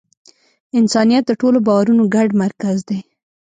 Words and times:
انسانیت 0.79 1.23
د 1.27 1.31
ټولو 1.41 1.57
باورونو 1.67 2.03
ګډ 2.15 2.29
مرکز 2.43 2.77
دی. 2.89 2.99